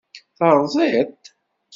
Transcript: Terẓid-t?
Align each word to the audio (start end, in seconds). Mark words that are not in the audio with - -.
Terẓid-t? 0.37 1.23